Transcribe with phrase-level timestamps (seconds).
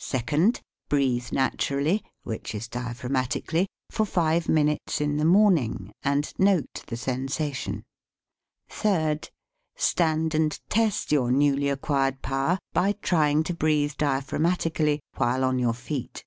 [0.00, 0.60] Second.
[0.88, 6.82] Breathe naturally, which is dia phragmatically, for five minutes in the morn ing, and note
[6.88, 7.84] the sensation.
[8.68, 9.30] Third.
[9.76, 15.44] Stand and test your newly ac quired power by trying to breathe diaphrag matically while
[15.44, 16.24] on your feet.